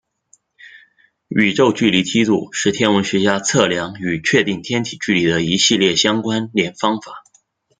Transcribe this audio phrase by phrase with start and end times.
[1.27, 7.11] 宇宙距离梯度是天文学家测量与确定天体距离的一系列相关联方法。